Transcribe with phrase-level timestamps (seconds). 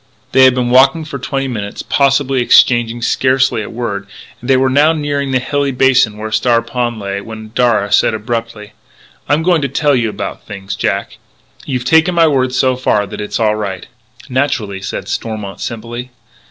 [0.31, 4.07] They had been walking for twenty minutes, possibly, exchanging scarcely a word,
[4.41, 8.15] and they were now nearing the hilly basin where Star Pond lay, when Darragh said
[8.15, 8.73] abruptly:
[9.29, 11.19] "I'm going to tell you about things, Jack.
[11.67, 13.85] You've taken my word so far that it's all right"
[14.27, 16.09] "Naturally," said Stormont simply.